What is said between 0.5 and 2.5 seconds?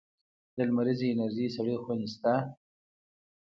د لمریزې انرژۍ سړې خونې شته؟